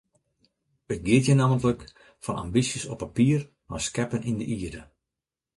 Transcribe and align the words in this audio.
It 0.93 1.01
giet 1.05 1.25
hjir 1.27 1.37
nammentlik 1.39 1.81
fan 2.23 2.39
ambysjes 2.41 2.85
op 2.91 2.99
papier 3.03 3.39
nei 3.69 3.81
skeppen 3.89 4.25
yn 4.29 4.39
de 4.39 4.45
ierde. 4.55 4.83